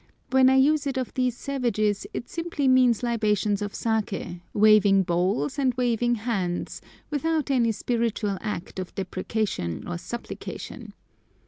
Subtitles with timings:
[0.31, 5.59] When I use it of these savages it simply means libations of saké, waving bowls
[5.59, 6.81] and waving hands,
[7.11, 10.95] without any spiritual act of deprecation or supplication.